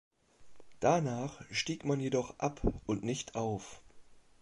Danach 0.79 1.43
stieg 1.51 1.85
man 1.85 1.99
jedoch 1.99 2.39
ab 2.39 2.61
und 2.87 3.03
nicht 3.03 3.35
auf. 3.35 3.83